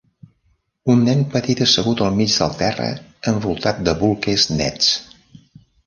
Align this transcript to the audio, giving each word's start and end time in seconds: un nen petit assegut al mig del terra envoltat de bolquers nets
un 0.93 1.03
nen 1.07 1.21
petit 1.35 1.61
assegut 1.65 2.01
al 2.07 2.17
mig 2.21 2.35
del 2.39 2.57
terra 2.63 2.89
envoltat 3.35 3.87
de 3.89 3.97
bolquers 4.05 4.49
nets 4.57 4.91